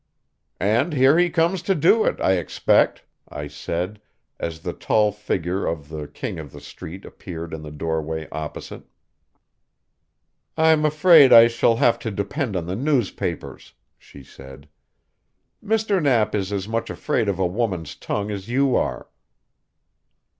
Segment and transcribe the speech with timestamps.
[0.59, 4.01] "And here he comes to do it, I expect," I said,
[4.39, 8.85] as the tall figure of the King of the Street appeared in the doorway opposite.
[10.57, 14.67] "I'm afraid I shall have to depend on the newspapers," she said.
[15.63, 16.01] "Mr.
[16.01, 19.07] Knapp is as much afraid of a woman's tongue as you are.